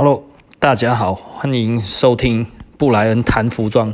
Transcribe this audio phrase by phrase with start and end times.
[0.00, 0.22] Hello，
[0.60, 3.92] 大家好，欢迎收听布莱恩谈服装。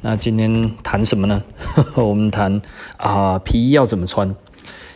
[0.00, 1.40] 那今天谈什么呢？
[1.94, 2.60] 我们谈
[2.96, 4.34] 啊、皮衣要怎么穿？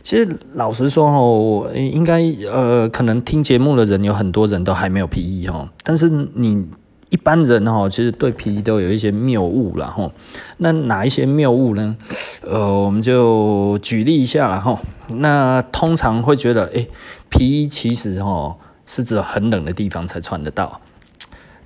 [0.03, 2.21] 其实老实说哦，应该
[2.53, 5.69] 呃，可能听节目的人有很多人都还没有皮衣哦。
[5.85, 6.67] 但是你
[7.11, 10.11] 一般人哈，其实对皮衣都有一些谬误了哈。
[10.57, 11.97] 那哪一些谬误呢？
[12.43, 14.81] 呃，我们就举例一下了哈。
[15.11, 16.89] 那通常会觉得，哎，
[17.29, 18.57] 皮衣其实哈。
[18.91, 20.81] 是指很冷的地方才穿得到，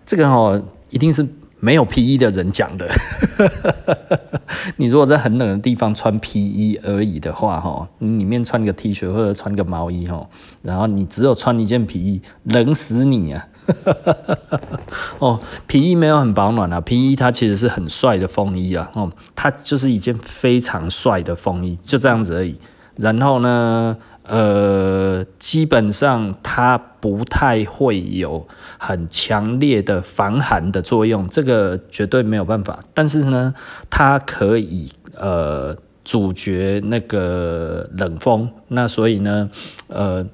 [0.04, 1.26] 这个哦，一定是
[1.58, 2.86] 没有皮衣的人讲的。
[4.76, 10.28] 你如果在很冷的地方穿皮衣而已的话，哈，你里面穿个 T 恤或者穿个毛衣，哈，
[10.60, 13.48] 然后你只有穿一件皮衣，冷死你啊！
[15.18, 22.58] 哦，皮衣没有很保暖啊，皮衣它其实是很帅的风衣啊，哦，它就是一件非常帅的风衣，就这样子而已。
[22.96, 28.46] 然后呢，呃，基本上它不太会有
[28.78, 32.84] 很强烈的防寒的作用，这个绝对没有办法。
[32.92, 33.54] 但是呢，
[33.88, 38.50] 它可以呃阻绝那个冷风。
[38.68, 39.50] 那所以呢，
[39.88, 40.26] 呃，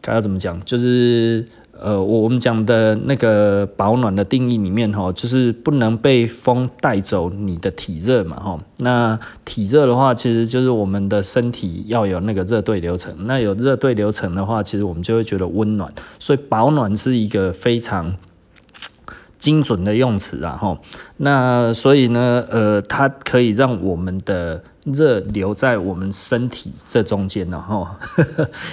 [0.00, 0.58] 该要怎么讲？
[0.64, 1.46] 就是。
[1.84, 8.56] 呃，我们讲的那个保暖的定义里面，哈，就是不能被风带走你的体热嘛，哈。
[8.78, 13.12] 那体热的话，其实就是我们的身体要有那个热对流层。
[13.26, 15.92] 那有热对流层的话，其实我们就会觉得温暖。
[16.20, 18.14] 所以保暖是一个非常
[19.40, 20.78] 精准的用词啊，哈。
[21.16, 24.62] 那所以呢，呃，它可以让我们的。
[24.84, 27.86] 热留在我们身体这中间，然 后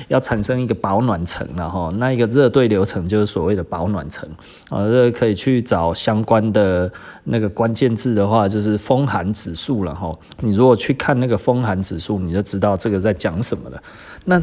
[0.07, 4.27] 要产生一个保暖层，然后那一个热对流层就是所谓的保暖层
[4.69, 4.83] 啊。
[4.85, 6.91] 这个可以去找相关的
[7.25, 10.17] 那个关键字的话，就是风寒指数了哈。
[10.39, 13.81] 你如果去看那个风寒指数，你就知道这个在讲什么了。
[14.25, 14.41] 那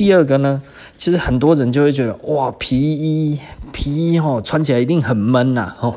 [0.00, 0.62] 第二个呢，
[0.96, 3.38] 其实很多人就会觉得哇，皮衣
[3.70, 5.70] 皮衣吼穿起来一定很闷呐。
[5.76, 5.94] 吼，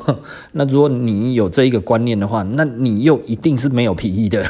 [0.52, 4.44] 那如果你有这一个观念的话，那你又一定是没有皮衣的。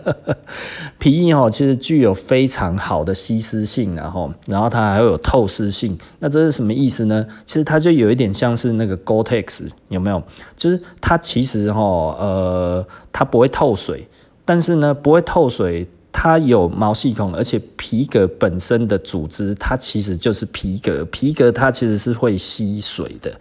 [1.00, 5.98] 皮衣吼其实具有非常好的吸湿性，然后然后它还会有透湿性。
[6.18, 7.26] 那这是什么意思呢？
[7.46, 10.22] 其实它就有一点像是那个 Gore-Tex，有没有？
[10.54, 14.06] 就是它其实吼呃它不会透水，
[14.44, 15.88] 但是呢不会透水。
[16.12, 21.04] 它有毛细孔，而且皮革本身的组织，它其实就是皮革。
[21.06, 23.32] 皮革它其实是会吸水的，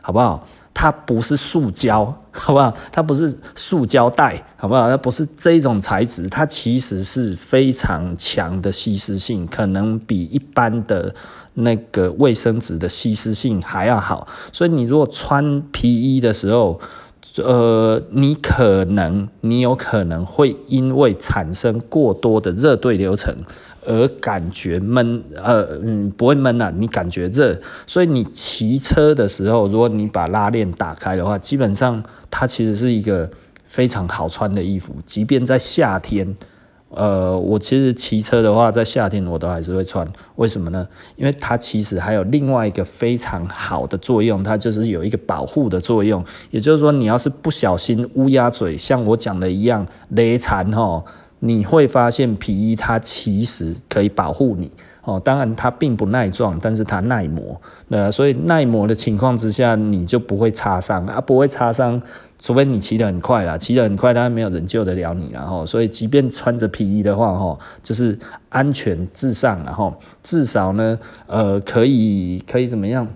[0.00, 0.46] 好不好？
[0.76, 2.76] 它不是塑胶，好不好？
[2.90, 4.88] 它不是塑胶袋，好不好？
[4.88, 11.14] 它不是这种材质，它其实是非常强的吸湿性，可能比一般的
[11.54, 14.26] 那个卫生纸的吸湿性还要好。
[14.52, 16.80] 所以你如果穿皮衣的时候，
[17.36, 23.34] 呃，你可能，你有可能会因为产生过多的热对流层
[23.86, 33.30] 而感觉闷，呃，嗯，不会闷啊，你感觉热，所以你骑车的时候，如果你把拉链打开的话，基本上它其实是一个
[33.64, 36.36] 非常好穿的衣服，即便在夏天。
[36.96, 40.06] 呃，我其实骑车的话，在夏天我都还是会穿，
[40.36, 40.86] 为什么呢？
[41.16, 46.24] 因为它其实还有另外一个非常好的作用，它就是有一个保护的作用。
[46.50, 51.04] 也就是说，你要是不小心乌鸦嘴，像我讲的一样勒残吼，
[51.40, 54.70] 你会发现皮衣它其实可以保护你。
[55.04, 57.60] 哦，当然它并不耐撞，但是它耐磨，
[57.90, 62.00] 呃，所以耐磨的情况之下，你就不会擦伤啊，不会擦伤，
[62.38, 73.06] 除非你骑得很快啦，骑得很快，当然没有人救得了你，然后，所以即便穿着皮衣的话，哈，就是安全至上，然后至少呢，呃，可以可以怎么样，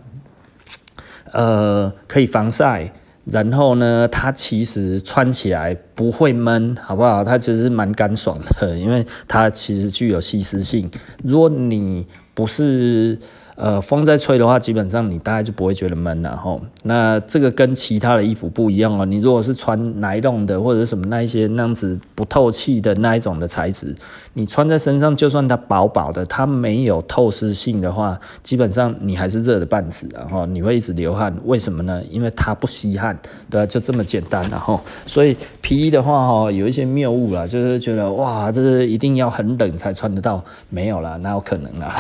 [1.33, 2.93] 呃，可以防晒。
[3.31, 7.23] 然后呢，它其实穿起来不会闷，好不好？
[7.23, 10.91] 它其实蛮干爽的，因为它其实具有吸湿性。
[11.23, 13.19] 如果你不是
[13.61, 16.61] 呃，风在吹的话，基本上你大概就不会觉得闷了吼。
[16.85, 19.05] 那这个跟其他的衣服不一样哦。
[19.05, 23.97] 你如果是穿奶绒的或者什么那一些那样子不透气的那一种的材质，
[24.35, 31.37] 你穿在身上，就算它薄薄的，它没有透湿性的话，基本上你还是热的半死，然后你会一直流汗。
[31.45, 32.01] 为什么呢？
[32.13, 33.19] 因为它不吸汗，
[33.51, 33.67] 对吧？
[33.67, 41.93] 就这么简单，然后 所以皮衣的话哈，有一些谬误啦，就是觉得哇，这是一定要很冷才穿得到，没有啦，哪有可能啦？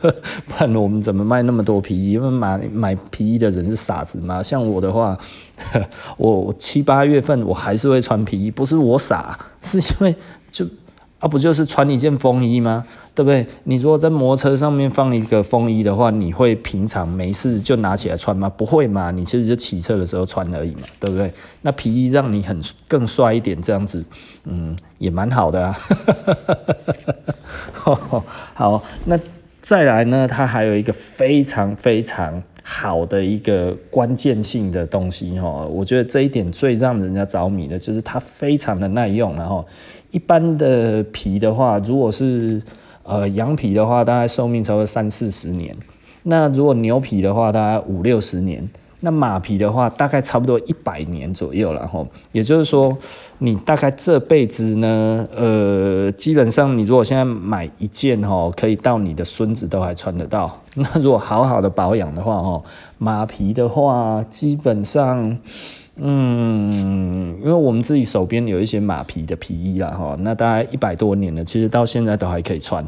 [0.46, 0.97] 不然我们。
[1.00, 2.12] 怎么卖那么多皮衣？
[2.12, 4.42] 因为买买皮衣的人是傻子吗？
[4.42, 5.16] 像我的话，
[6.18, 10.14] 我七八月份我还是会穿皮衣，不是我傻，是因为
[10.50, 10.66] 就
[11.18, 12.84] 啊不就是穿一件风衣吗？
[13.14, 13.46] 对不对？
[13.64, 18.48] 你如果在摩托车上面放一个风衣的话，你会平常没事就拿起来穿吗？
[18.48, 21.32] 不会嘛，你其实就骑车的时候穿而已嘛，对不对？
[21.62, 24.04] 那皮衣让你很更帅一点，这样子，
[24.44, 25.76] 嗯，也蛮好的啊。
[28.54, 29.18] 好，那。
[29.60, 35.66] 再来呢，它还有一个非常非常好的一个关键性的东西哈。
[35.66, 39.66] 我觉得这一点最让人家着迷的就是它非常的耐用，然后
[40.10, 42.62] 一般的皮的话，如果是
[43.02, 45.76] 呃羊皮的话，大概寿命超过三四十年，
[46.22, 48.68] 那如果牛皮的话，大概五六十年。
[49.00, 52.04] 那马皮的话，大概差不多一百年左右了哈。
[52.32, 52.96] 也就是说，
[53.38, 60.60] 你大概这辈子呢，呃，基本上你如果现在买一件哈，可以到你的孙子都还穿得到。
[60.74, 62.62] 那如果好好的保养的话哈，
[62.98, 65.38] 马皮的话，基本上。
[66.00, 66.72] 嗯，
[67.40, 72.86] 因为我们自己手边有一些马皮的皮衣啦，哈，那大概一百多年了，其实到现在都还可以穿，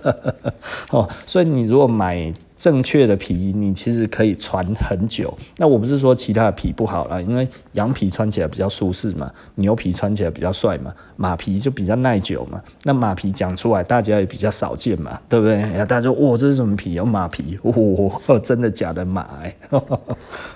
[0.92, 5.32] 哦，所以你如果买正确的皮衣，你其实可以穿很久。
[5.58, 12.60] 那我不是说其他的皮不好啦，因为羊皮穿起来比较舒适嘛，牛皮穿起来比较帅嘛，马皮就比较耐久嘛。
[12.82, 15.54] 那马皮讲出来大家也比较少见嘛， 对不对？
[15.54, 16.94] 然后大家说哇，这是什么皮？
[16.94, 19.24] 有马皮，哦，真的假的马？
[19.40, 19.56] 哎，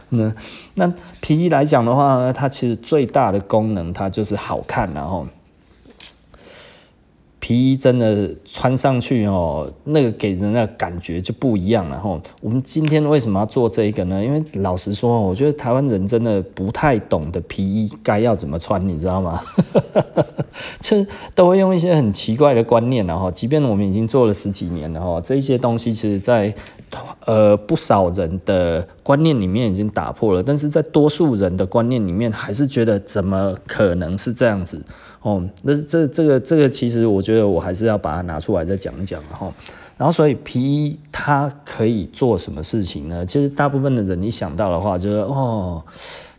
[0.09, 0.35] 那
[0.75, 1.53] 那皮衣。
[1.53, 5.27] 来讲的话呢，它其实最大的功能，它就是好看，然后
[7.53, 11.87] 皮衣真的穿上去哦，那个给人的感觉就不一样。
[11.91, 14.25] 然后我们今天为什么要做这个呢？
[14.25, 19.43] 因为老实说，我觉得台湾人真的不太懂得皮衣该要怎么穿，你知道吗？
[20.81, 21.05] 就
[21.35, 26.55] 都会用一些很奇怪的观念，然后即便我们已经做了十几年了哈，这一些东西其实在。
[27.25, 34.79] 呃，不少人的观念里面已经打破了，但是在多数人的观念里面，还是觉得怎么可能是这样子
[35.23, 35.43] 哦？
[35.63, 39.53] 那这这个这个，其实我觉得我还是要把它拿出来再讲一讲，然后，
[39.97, 43.25] 然后所以皮衣它可以做什么事情呢？
[43.25, 45.83] 其实大部分的人一想到的话，就是哦，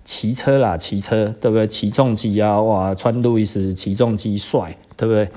[0.03, 1.65] 骑车啦，骑车，对不对？
[1.65, 5.29] 骑重机啊，哇，穿路易斯骑重机帅，对不对？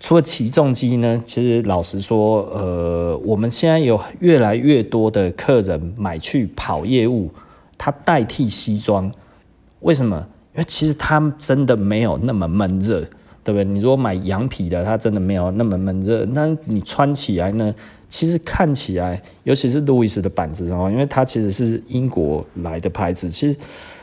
[0.00, 7.30] 除了骑重机呢，其实老实说，呃，我们现在有越来越多的客人买去跑业务，
[7.76, 9.12] 他代替西装，
[9.80, 10.26] 为什么？
[10.64, 13.00] 其实它真的没有那么闷热，
[13.42, 13.64] 对不对？
[13.64, 17.74] 你如果买羊皮的，它真的没有那么闷热，那你穿起来呢，
[18.08, 23.56] 其实看起来，尤其是路易斯的板子哦，因为它其实是英国来的牌子，其实。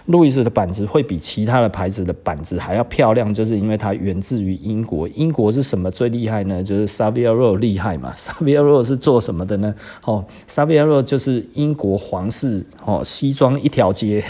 [0.07, 5.05] 路易斯的板子会比其他的牌子的板子还要漂亮，就是因为它源自于英国。
[5.09, 6.63] 英国是什么最厉害呢？
[6.63, 8.13] 就是 Savile Row 厉害嘛。
[8.15, 9.75] Savile Row 是做什么的呢？
[10.05, 14.23] 哦，Savile Row 就是英国皇室哦，西装一条街。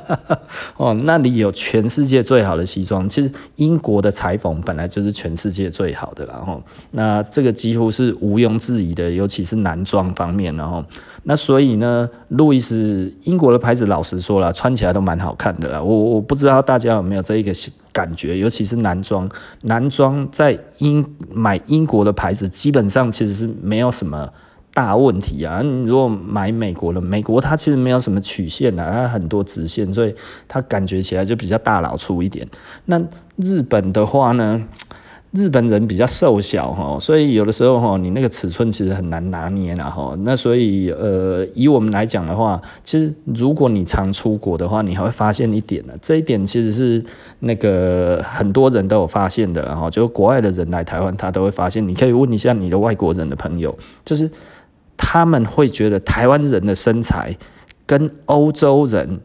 [0.78, 3.06] 哦，那里有全世界最好的西装。
[3.06, 6.62] 其实英国的裁缝本来就是全世界最好的，然后
[6.92, 10.82] 那这个几乎是毋庸置疑的，尤其是男装方面，然后
[11.24, 15.01] 那所以呢，路易斯英国的牌子，老实说了，穿起来都。
[15.02, 17.52] 蛮好看的啦，我我不知道大家有没有这一个
[17.92, 19.28] 感觉，尤其是男装，
[19.62, 24.32] 男装在英买英国的牌子，基本上其实是没有什么
[24.72, 25.60] 大问题啊。
[25.60, 30.14] 你如果买美国的，美国它其实没有什么曲线啊，它很多直线，所以
[30.46, 32.46] 它感觉起来就比较大老粗一点。
[32.86, 32.98] 那
[33.36, 34.64] 日本的话呢？
[35.32, 40.14] 日本人比较瘦小哈，所以有的时候哈，你那个尺寸其实很难拿捏了哈。
[40.24, 45.94] 那所以呃，以我们来讲的话，其实如果你常出国的话，你还会发现一点呢。
[46.02, 47.02] 这一点其实是
[47.40, 51.86] 那个很多人都有发现的，然后就国外的人来台湾，他都会发现。
[51.88, 53.74] 你可以问一下你的外国人的朋友，
[54.04, 54.30] 就是
[54.98, 57.34] 他们会觉得台湾人的身材
[57.86, 59.20] 跟欧洲人、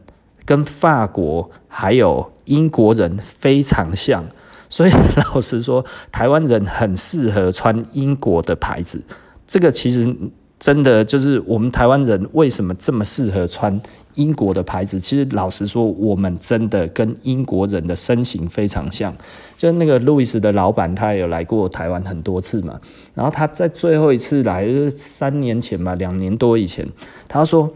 [0.46, 4.24] 跟法国还有英国人非常像。
[4.68, 4.90] 所以
[5.34, 9.02] 老实说，台湾人很适合穿英国的牌子。
[9.46, 10.14] 这个其实
[10.58, 13.80] 真的就是我们台湾人为什么这么适合穿
[14.14, 15.00] 英国的牌子。
[15.00, 19.14] 其实老实说，我们真的跟英国人的身形非常像。
[19.56, 22.78] 就那个路易斯的老板，他有来过台湾很多次嘛。
[23.14, 26.86] 然后他在最后一次来，就是三年前吧，两年多以前，
[27.26, 27.72] 他说。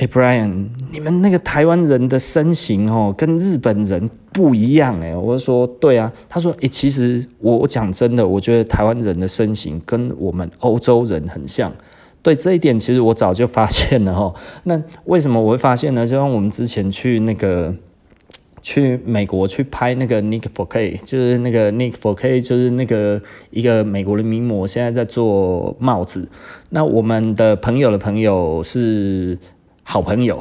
[0.00, 5.14] 哎、欸，Brian，你们那个台湾人的身形哦，跟日本人不一样哎。
[5.14, 6.10] 我就说，对啊。
[6.26, 11.70] 他说，哎、其实我我讲真的，我觉得台湾人的身形跟我们欧洲人很像。
[12.22, 14.34] 对这一点，其实我早就发现了哈。
[14.64, 16.06] 那为什么我会发现呢？
[16.06, 17.74] 就像我们之前去那个
[18.62, 26.26] 去美国去拍那个 Nick for K，就是那个 Nick for K，就是那个一个美国的名模，现在在做帽子。
[26.70, 29.36] 那我们的朋友的朋友是。
[29.90, 30.40] 好朋友，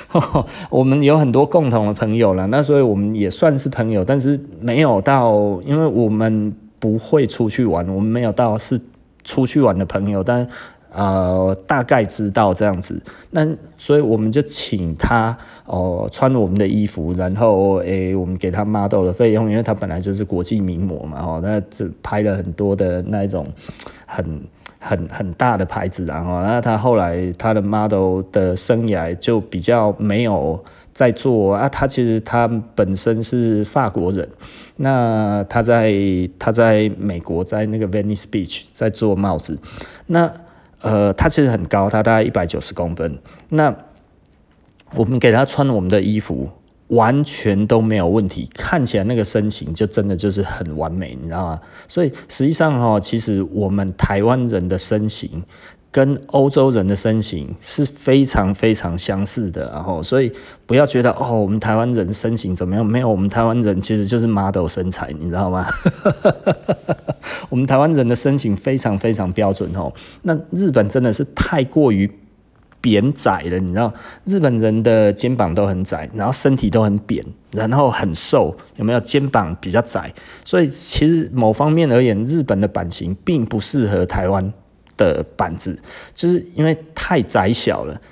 [0.68, 5.32] 我们有很多共同的朋友了，那所以我们也算是朋友，但是没有到，
[5.64, 8.78] 因为我们不会出去玩，我们没有到是
[9.24, 10.46] 出去玩的朋友，但
[10.92, 23.46] 呃大概知道这样子，那所以我们就请他哦、穿我们的衣服，然后诶、我们给他 model 的费用，因为他本来就是国际名模嘛，哦，那这拍了很多的那一种
[24.04, 24.42] 很。
[24.82, 31.68] 很很大的牌子，然后那他后来他的 model 的生涯就比较没有在做啊。
[31.68, 34.26] 他其实他本身是法国人，
[34.78, 35.94] 那他在
[36.38, 39.58] 他在美国在那个 Venice Beach 在做帽子，
[40.06, 40.32] 那
[40.80, 43.18] 呃他其实很高，他大概一百九十公分，
[43.50, 43.76] 那
[44.96, 46.48] 我们给他穿我们的衣服。
[46.90, 51.60] 完全都没有问题，看起来那个身形就真的就是很完美，你知道吗？
[51.88, 55.42] 所以实际上哈，其实我们台湾人的身形
[55.92, 60.32] 跟欧洲人的身形是非常非常相似的，然后所以
[60.66, 62.84] 不要觉得哦，我们台湾人身形怎么样？
[62.84, 65.66] 没有，我们台湾人其实就是 model 身材，你知道吗？
[67.50, 69.92] 我们台湾人的身形非常非常标准哦。
[70.22, 72.10] 那日本真的是太过于。
[72.80, 73.92] 扁窄的，你知道
[74.24, 79.00] 日本人的肩膀都很窄，然后身体都很扁，然后很瘦，有没有？
[79.00, 80.12] 肩膀比较窄，
[80.44, 84.52] 所以其实某方面而言，日本的版型并不适合台湾
[85.04, 85.78] 的板子，
[86.14, 88.00] 就是因为太窄小了。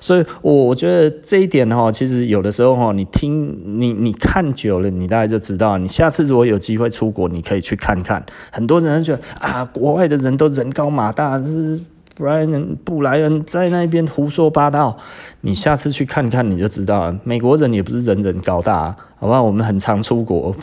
[0.00, 5.78] 所以，我我觉得这一点哈，其实有的时候哈，你听你你看久了，你大概就知道。
[5.78, 8.24] 你下次如果有机会出国，你可以去看看。
[8.52, 11.80] 很多人觉得啊，国外的人都人高马大，是
[12.14, 14.96] 布莱恩布莱恩在那边胡说八道。
[15.40, 17.18] 你下次去看看，你就知道了。
[17.24, 19.42] 美国人也不是人人高大，好不好？
[19.42, 20.54] 我们很常出国，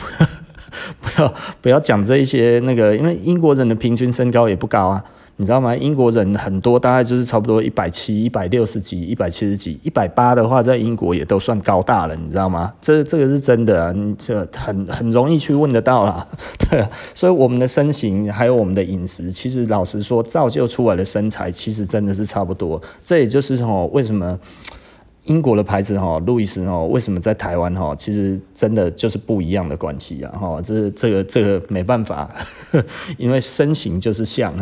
[1.00, 5.04] 不要不要讲这一些那个，因为英国人的平均身高也不高啊。
[5.38, 5.76] 你知道吗？
[5.76, 12.72] 英国人很多，大概就是差不多一百七、一百六十几、一百七十几、一百八的话，在英国也都算高大了，你知道吗？
[12.80, 16.26] 这这个是真的啊，你这很很容易去问得到啦。
[16.70, 16.82] 对，
[17.14, 22.80] 所以我们的身形还有我们的饮食，其实老实说，造就出来的身材其实真的是差不多。
[23.04, 24.38] 这也就是哦，为什么？
[25.26, 27.94] 英国的牌子哈，路易斯哈，为什么在台湾哈？
[27.96, 32.30] 其实真的就是不一样的关系啊哈，这这个这个没办法，
[33.18, 34.54] 因为身形就是像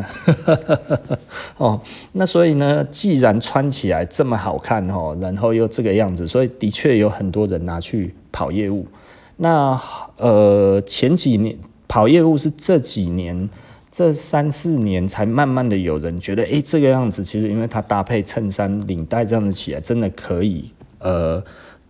[1.56, 1.80] 哦。
[2.12, 8.86] 那所以呢，既然穿起来这么好看哈，然后又这个样子，所以的确有很多人拿去跑业务。
[9.36, 9.80] 那
[10.16, 11.56] 呃，前几年
[11.86, 13.48] 跑业务是这几年。
[13.94, 21.40] 这三四年才慢慢的有人觉得，诶，这个样子其实因为它搭配衬衫、领带这样子起来，真的可以，呃，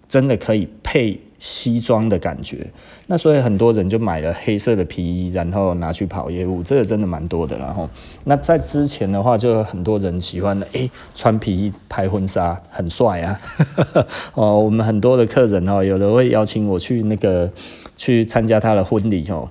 [0.06, 2.70] 真的可以配西装的感觉。
[3.06, 7.56] 那所以很多人就买了黑色的皮衣，然后拿去跑业务，这个真的蛮多的。
[7.56, 7.88] 然后，
[8.24, 13.40] 那在之前的话，就有很多人喜欢的，诶，穿皮衣拍婚纱，很帅啊。
[14.36, 17.50] 哦，我们很多的客人哦，有的会邀请我去那个
[17.96, 19.48] 去参加他的婚礼哦。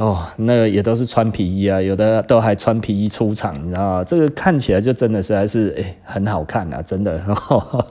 [0.00, 4.04] 哦，那也都是穿皮衣啊，有的都还穿皮衣出场，你知道吗？
[4.04, 7.18] 这个看起来就真的实在是诶很好看啊，真的。
[7.18, 7.86] 呵 呵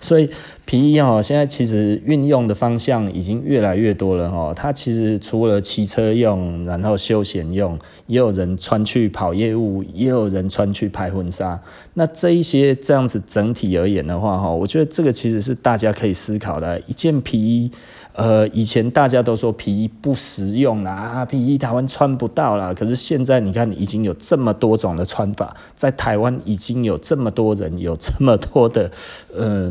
[0.00, 0.28] 所以
[0.64, 4.54] 皮衣哦，现在其实运用的方向已经越来越多了哈。
[4.56, 11.60] 它其实除了骑车用，然后休闲用，也有人穿去跑业务，也有人穿去拍婚纱。
[11.92, 16.80] 那这一些这样子整体而言的话哈，我觉得这个其实是大家可以思考的。
[16.86, 17.70] 一件皮衣。
[18.12, 22.74] 呃，以前大家都说皮衣不实用啦，啊，皮衣台湾穿不到啦。
[22.74, 28.90] 可是现在你看，已经有这么多种的穿法，在台湾已经有这么多人有这么多的，
[29.34, 29.70] 呃，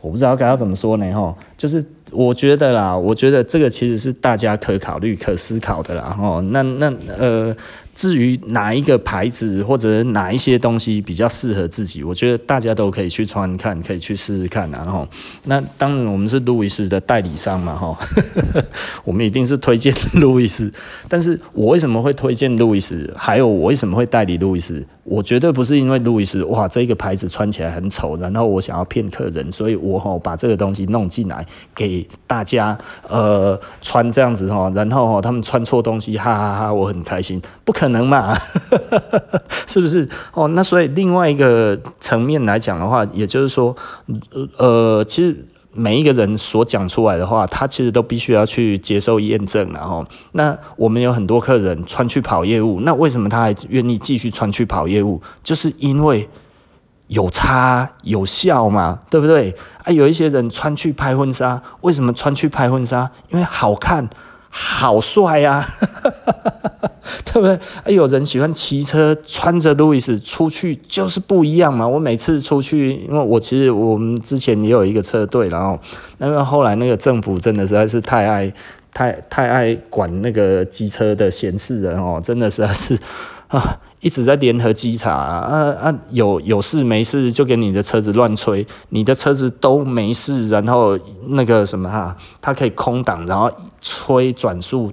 [0.00, 1.84] 我不知道该要怎么说呢，吼，就是。
[2.14, 6.14] 我觉得啦，我觉得这个其实是大家可考虑、可思考的啦。
[6.20, 7.56] 哦，那那呃，
[7.94, 14.70] 至于哪一个牌子或者哪一些东西比较适合自己，我觉得大家都可以去穿看，可以去试试看。
[14.70, 15.06] 然后，
[15.44, 17.96] 那当然我们是路易斯的代理商嘛，哈，
[19.04, 20.72] 我们一定是推荐路易斯。
[21.08, 23.12] 但是我为什么会推荐路易斯？
[23.16, 24.86] 还有我为什么会代理路易斯？
[25.04, 31.44] 我绝对不是因为路易斯哇，这个牌子穿起来很丑，然后我想要骗客人，所以我吼把这个东西弄进来
[31.74, 32.06] 给。
[32.26, 38.32] 大家呃穿这样子哈，然后他们穿错东西，哈哈哈哈，我很开心，不可可能嘛，
[39.66, 40.08] 是不是？
[40.34, 43.74] 哦，那所以另外一个层面来讲的话，也就是说，
[44.56, 55.20] 呃，其实每一个人所讲出来的话，他其实都必须要去接受验证，然后，那我们有很多客人穿去跑业务，那为什么他还愿意继续穿去跑业务？
[55.42, 56.28] 就是因为。
[57.08, 59.54] 有差有效嘛，对不对？
[59.84, 63.10] 啊，有一些人穿去拍婚纱，为什么穿去拍婚纱？
[63.28, 64.08] 因为好看，
[64.54, 65.66] 好帅呀，
[67.24, 67.58] 对不对？
[67.84, 71.88] 哎，有人喜欢骑车，穿着路易斯出去就是不一样嘛。
[71.88, 75.80] 我每次出去，因为我其实我们之前也有一个车队，然后
[76.18, 78.52] 那个后来那个政府真的实在是太爱
[78.92, 82.98] 太太爱管那个机车的闲事人哦，真的实在是
[83.48, 83.80] 啊。
[84.02, 85.94] 一直在联合稽查啊啊，啊！
[86.10, 93.48] 有有事没事就给你的车子乱吹，你的车子都没事，然后那个什么哈，它、可以空挡，然后
[93.80, 94.92] 吹转速，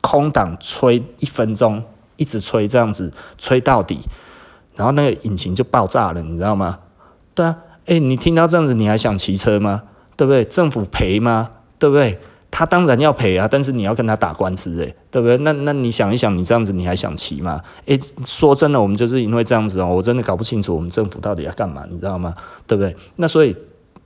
[0.00, 1.82] 空挡吹一分钟
[2.16, 4.00] 一直吹这样子吹到底，
[4.74, 6.78] 然后那个引擎就爆炸了，你知道吗？
[7.34, 9.82] 对啊，诶，你听到这样子，你还想骑车吗？
[10.16, 10.42] 对不对？
[10.44, 11.50] 政府赔吗？
[11.78, 12.18] 对不对？
[12.50, 15.36] 他当然要赔啊，但是你要跟他打官司，诶，对不对？
[15.38, 17.60] 那那你想一想，你这样子你还想骑吗？
[17.86, 22.34] 诶，说真的，我们就是因为这样子哦，我真的搞不清楚我们政府到底要干嘛，你知道吗？
[22.66, 22.96] 对不对？
[23.16, 23.54] 那所以，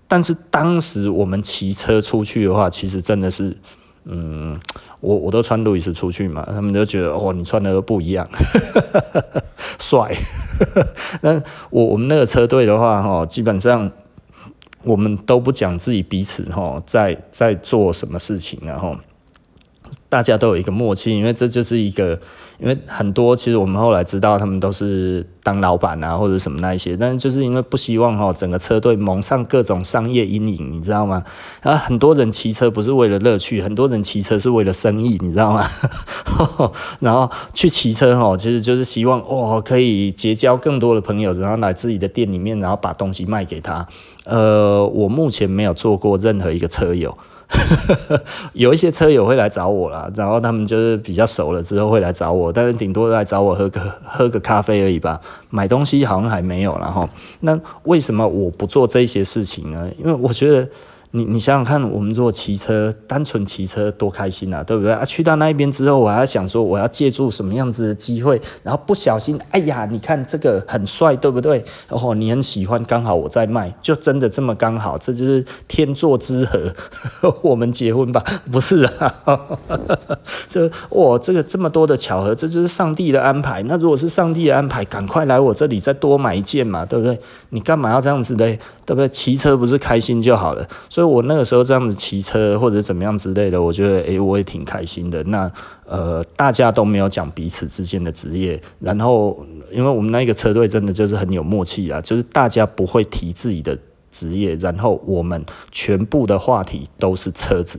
[0.08, 3.56] 但是当时我们骑车出去的话，其实真的是，
[4.04, 4.58] 嗯，
[5.00, 8.28] 我我都穿路易斯出去嘛，他们就觉得哦，你穿的都不一样，
[9.78, 10.14] 帅。
[11.22, 13.90] 那我我们那个车队的话，哈，基本上。
[14.84, 18.96] 我们都不讲自己彼此哈，在在做什么事情，然后
[20.12, 22.20] 大家都有一个默契，因为这就是一个，
[22.58, 31.24] 因为很多其实我们后来知道他们都是当老板啊或者什么那一些，但是就是因为不希望哈整个车队蒙上各种商业阴影，你知道吗？
[31.62, 35.64] 然后很多人骑车不是为了乐趣，很多人骑车是为了生意，你知道吗？
[37.00, 43.88] 然后去骑车哈，其实就是希望哦可以结交更多的朋友，然后来自己的店里面，然后把东西卖给他。
[44.26, 47.16] 呃，我目前没有做过任何一个车友，
[48.54, 57.08] 有一些车友会来找我啦，然后他们就是比较熟了之后会来找我，但是顶多来找我喝个 喝个咖啡而已吧，买东西好像还没有啦哈。
[57.40, 59.88] 那为什么我不做这些事情呢？
[59.98, 60.68] 因为我觉得。
[61.14, 65.04] 你你想想看，我们如果骑车，单纯骑车多开心啊，对不对啊？
[65.04, 71.62] 去到那一边之后，我还要想说，我要借助什么样子的机会，然后不小心，哎呀，你看这个很帅，对不对？
[71.90, 76.72] 然后你很喜欢，刚好我在卖，就真的这么刚好，这就是天作之合，
[77.44, 78.24] 我们结婚吧？
[78.50, 79.14] 不是啊，
[80.48, 83.62] 就哇，这个这么多的巧合，这就是上帝的安排。
[83.64, 87.20] 那如果是上帝的安排，赶快来我这里再多买一件嘛，对不对？
[87.50, 88.58] 你干嘛要这样子嘞？
[88.84, 89.08] 对不对？
[89.08, 95.22] 骑车不是开心就好了，所以我那个时候这样子骑车或者怎么样之类的，我觉得诶，我也挺开心的。
[95.24, 95.50] 那
[95.86, 103.78] 呃，大家都没有讲彼此之间的职业，然后因为我们那个车队真的就是很有默契啊，就是大家不会提自己的
[104.10, 107.78] 职业，然后我们全部的话题都是车子，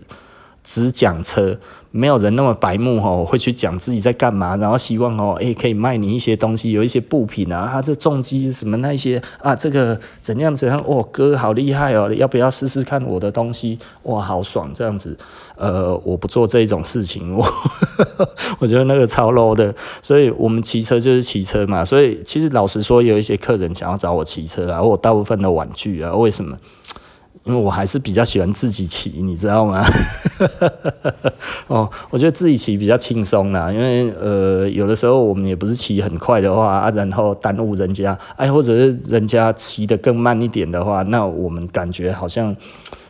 [0.63, 1.58] 只讲车。
[1.95, 13.78] 没有人那么白目吼，会去讲自己在干嘛，然后希望哦，诶可以卖你一些东西，有一些布品啊，他这重机什么那些啊，这个怎样怎样哦，哥好厉害哦，要不要试试看我的东西？
[14.04, 15.15] 哇，好爽这样子。
[15.56, 17.45] 呃，我不做这种事情，我
[18.58, 19.71] 我觉得那个超 low 的，
[20.02, 21.86] 所以我们骑车就是骑车嘛。
[21.86, 26.58] 所以其实老实说，有一些客人想要找我骑车啊，我大部分的婉拒啊，为什么？
[27.43, 29.86] 因为我还是比较喜欢自己骑，你知道吗？
[31.67, 33.71] 哦，我觉得自己骑比较轻松啦。
[33.71, 42.56] 因为呃，有的时候我们也不是骑很快的话啊，然后耽误人家，哎，或者是人家骑得更慢一点的话，那我们感觉好像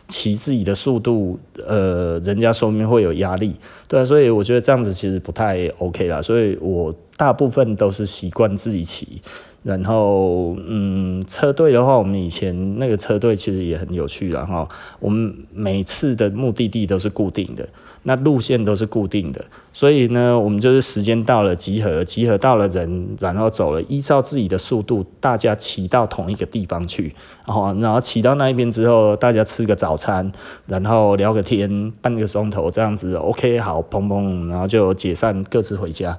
[0.08, 3.56] 骑自己的速度，呃，人家说明会有压力，
[3.88, 6.20] 对啊，所以我觉得这样子其实不太 OK 啦。
[6.22, 9.20] 所以我大部分都是习惯自己骑。
[9.64, 14.68] 然后，嗯，车队的话，我们以前那个车队其实也很有趣，然后
[15.00, 17.66] 我们每次的目的地都是固定的，
[18.02, 27.14] 那路线都是固定的，所以呢，我们就是时间到了集合，集合到了人，然后走了，依照自己的速度，大家骑到同一个地方去，
[27.46, 30.30] 然后，然后骑到那一边之后，大家吃个早餐，
[30.66, 36.18] 然后聊个天，半个钟头这样子，OK，好，砰砰，然后就解散，各自回家。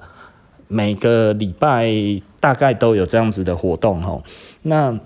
[0.68, 1.90] 每个礼拜
[2.40, 4.22] 大概都有这样子的活动吼，
[4.62, 4.98] 那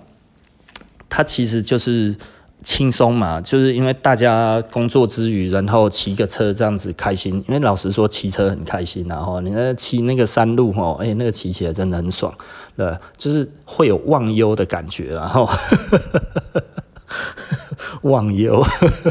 [1.09, 2.15] 它其实就是
[2.63, 7.35] 轻松嘛，就是因为大家工作之余，然后骑个车这样子开心。
[7.47, 12.33] 因为老实说，骑车很开心，然后你那骑那个山路吼，哎，那个骑起来真的很爽，
[12.77, 15.49] 对，就是会有忘忧的感觉，然后。
[18.01, 18.63] 忘忧，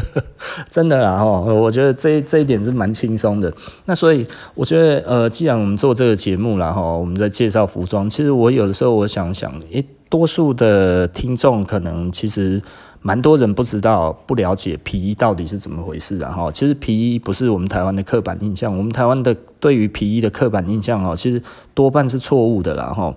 [0.69, 1.23] 真的啦哈！
[1.25, 3.51] 我觉得这这一点是蛮轻松的。
[3.85, 12.61] 那所以我觉得，呃，既然我们做这个节目啦哈，我们在介绍服装，其实我有的时候我想想，诶，多数的听众可能其实
[13.01, 16.51] 蛮多人不知道、不了解皮衣到底是怎么回事的哈。
[16.51, 21.41] 其实皮衣不是我们台湾的刻板印象，我们台湾的对于皮衣的刻板印象哦，其实
[21.73, 23.15] 多半是错误的啦哈。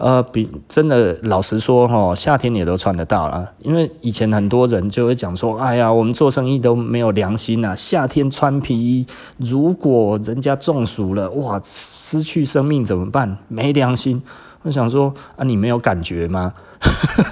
[0.00, 3.46] 呃，比真的老实说哈，夏天也都穿得到啦。
[3.60, 13.36] 因为以前很多人就会讲说，哎呀，我们做生意都没有良心呐，夏天穿皮衣，如果人家中暑了，哇，失去生命怎么办？
[13.48, 14.22] 没良心。
[14.62, 16.54] 我想说啊，你没有感觉吗？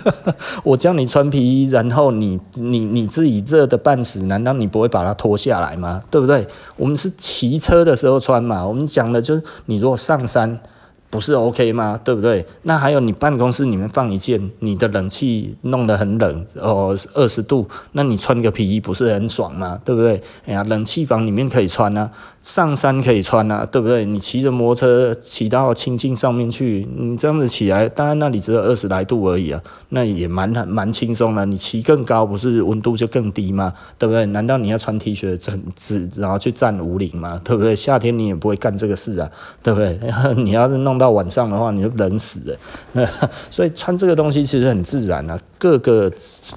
[0.63, 6.03] 我叫你穿皮衣，然后你你你自己热得半死，难道你不会把它脱下来吗？
[6.11, 6.47] 对不对？
[6.77, 8.67] 我们是骑车的时候穿嘛。
[8.67, 10.61] 我们讲的就是，你如果上山。
[11.11, 11.99] 不是 OK 吗？
[12.05, 12.45] 对不对？
[12.63, 19.79] 那还有你办公室里面放一件，你的冷气弄得很冷哦，二十度，那你穿个皮衣不是很爽吗？
[19.85, 20.23] 对不对？
[20.45, 22.11] 哎呀，冷气房里面可以穿啊，
[22.43, 24.05] 上山可以穿啊，对不对？
[24.05, 31.47] 你骑着摩托车骑到清境上面去，你这样子起来，当然那里只有二十来度而已啊，那也蛮蛮轻松的。
[31.47, 33.73] 你骑更高，不是温度就更低吗？
[33.99, 34.27] 对不对？
[34.27, 37.41] 难道你要穿 T 恤整只然后去站五岭吗？
[37.43, 37.75] 对不对？
[37.75, 39.31] 夏天你也不会干这个事啊，
[39.63, 39.99] 对不对？
[40.45, 40.98] 你要是弄。
[40.99, 43.07] 到晚上的话，你就冷死了。
[43.51, 46.13] 所以穿这个东西其实很自然啊，各个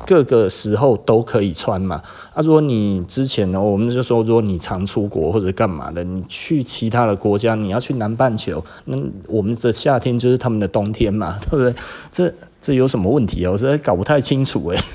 [0.06, 2.02] 各个时候都可以穿嘛。
[2.34, 11.76] 啊，如果你之前呢，我们就说，如果你常出国或者干嘛的，你去其他的国家，你要去南半球，那我们的夏天就是他们的冬天嘛， 对不对？
[12.12, 13.52] 这这有什么问题啊？
[13.52, 14.78] 我实在搞不太清楚哎。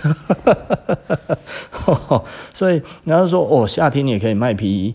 [2.52, 4.94] 所以然后说，哦，夏天你也可以卖皮衣。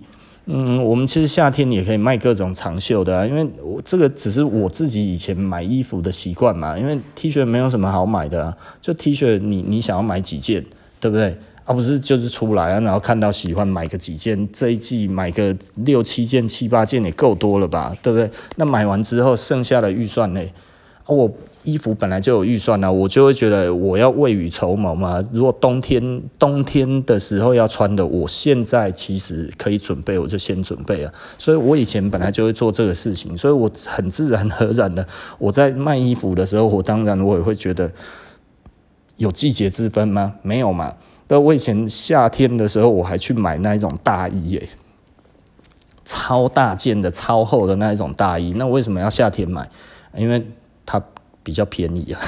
[0.54, 6.78] 嗯，我们其实夏天也可以卖各种长袖的啊，因为我这个只是我自己以前买衣服的习惯嘛。
[6.78, 10.62] 因为 T 恤没有什么好买的，就 T 恤你你想要买几件，
[11.00, 11.34] 对不对？
[11.64, 18.30] 而不是就是出来啊，然后看到喜欢买个几件，这一季买个六七件、七八件也够多了吧，对不对？
[18.58, 20.42] 那买完之后剩下的预算呢？
[21.15, 21.32] 我。
[21.63, 25.24] 衣服本来就有预算啊，我就会觉得我要未雨绸缪嘛。
[25.32, 31.13] 如果冬天冬天的时候要穿的，我现在其实可以准备，我就先准备啊。
[31.38, 35.06] 所以我以前本来就会做这个事情，所以我很自然而然的，
[35.38, 37.91] 我在卖衣服的时候，我当然我也会觉得
[39.17, 40.34] 有季节之分吗？
[40.41, 40.91] 没有嘛。
[41.28, 44.69] 那我以前夏天的时候，我还去买那一种大衣耶，
[46.06, 48.54] 超大件的、超厚的那一种大衣。
[48.58, 49.69] 那为什么要夏天买？
[50.17, 50.43] 因为
[50.86, 51.02] 它。
[51.44, 52.22] 比较便宜啊，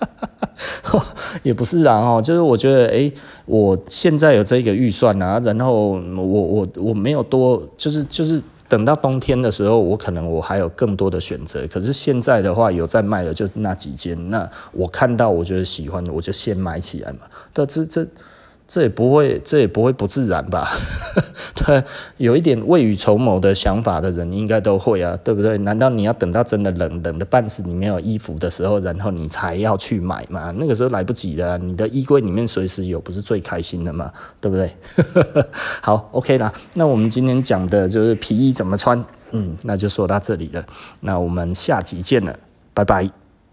[1.44, 3.12] 也不是啊，哈，就是我觉得，诶，
[3.44, 11.66] 我现在有这个预算啊，然后我我我没有多，就是就是等到冬天的时候，我可能我还有更多的选择。
[11.66, 17.18] 可是现在的话，有在卖的就那几件，那我看到我觉得喜欢的，我就先买起来嘛。
[17.52, 18.06] 对，这这。
[18.70, 20.64] 这也不会，这也不会不自然吧？
[21.66, 21.82] 对，
[22.18, 25.58] 有一点未雨绸缪的想法的人应该都会啊，对不对？
[25.58, 30.54] 难道你要等到真的冷冷的半死，你没有衣服的时候，然后你才要去买吗？
[30.56, 34.12] 那个时候来不及了，你的衣柜里面随时有，不是最开心的吗？
[34.40, 34.72] 对不对？
[35.82, 40.64] 好，OK 啦，那我们今天讲的就是皮衣怎么穿，嗯，那就说到这里了，
[41.00, 42.38] 那我们下集见了，
[42.72, 43.19] 拜拜。